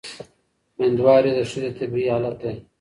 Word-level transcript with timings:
مېندواري 0.77 1.31
د 1.37 1.39
ښځې 1.51 1.69
طبیعي 1.77 2.07
حالت 2.13 2.35
دی. 2.43 2.53